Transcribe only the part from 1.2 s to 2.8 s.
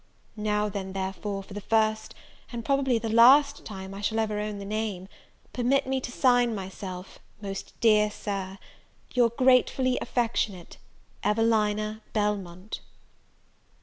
for the first and